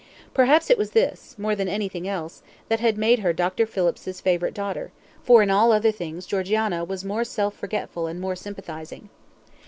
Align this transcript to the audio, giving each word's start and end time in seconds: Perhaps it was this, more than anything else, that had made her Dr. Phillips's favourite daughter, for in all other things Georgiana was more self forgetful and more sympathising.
Perhaps 0.33 0.71
it 0.71 0.79
was 0.79 0.93
this, 0.97 1.37
more 1.37 1.55
than 1.55 1.67
anything 1.67 2.07
else, 2.07 2.41
that 2.69 2.79
had 2.79 2.97
made 2.97 3.19
her 3.19 3.31
Dr. 3.33 3.67
Phillips's 3.67 4.19
favourite 4.19 4.55
daughter, 4.55 4.91
for 5.21 5.43
in 5.43 5.51
all 5.51 5.71
other 5.71 5.91
things 5.91 6.25
Georgiana 6.25 6.83
was 6.83 7.05
more 7.05 7.23
self 7.23 7.53
forgetful 7.55 8.07
and 8.07 8.19
more 8.19 8.35
sympathising. 8.35 9.11